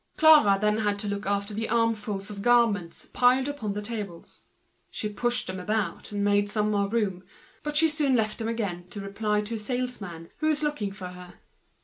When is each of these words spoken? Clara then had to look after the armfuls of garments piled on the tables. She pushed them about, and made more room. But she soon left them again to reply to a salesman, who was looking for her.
Clara 0.17 0.57
then 0.59 0.79
had 0.79 0.97
to 0.97 1.07
look 1.07 1.27
after 1.27 1.53
the 1.53 1.69
armfuls 1.69 2.31
of 2.31 2.41
garments 2.41 3.07
piled 3.13 3.47
on 3.61 3.73
the 3.73 3.83
tables. 3.83 4.45
She 4.89 5.09
pushed 5.09 5.45
them 5.45 5.59
about, 5.59 6.11
and 6.11 6.23
made 6.25 6.55
more 6.55 6.89
room. 6.89 7.23
But 7.61 7.77
she 7.77 7.87
soon 7.87 8.15
left 8.15 8.39
them 8.39 8.47
again 8.47 8.87
to 8.89 8.99
reply 8.99 9.41
to 9.41 9.53
a 9.53 9.57
salesman, 9.59 10.29
who 10.39 10.47
was 10.47 10.63
looking 10.63 10.91
for 10.91 11.09
her. 11.09 11.35